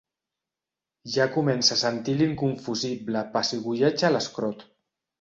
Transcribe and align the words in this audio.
Ja 1.15 1.27
comença 1.35 1.77
a 1.77 1.79
sentir 1.83 2.17
l'inconfusible 2.23 3.25
pessigolleig 3.39 4.11
a 4.11 4.15
l'escrot. 4.19 4.71